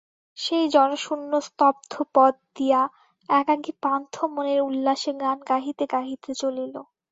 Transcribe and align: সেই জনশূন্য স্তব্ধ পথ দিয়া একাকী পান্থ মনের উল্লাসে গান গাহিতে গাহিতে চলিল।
সেই 0.37 0.65
জনশূন্য 0.69 1.31
স্তব্ধ 1.47 1.91
পথ 2.15 2.33
দিয়া 2.55 2.81
একাকী 3.29 3.71
পান্থ 3.83 4.13
মনের 4.33 4.59
উল্লাসে 4.61 5.11
গান 5.21 5.37
গাহিতে 5.49 5.83
গাহিতে 5.93 6.31
চলিল। 6.41 6.75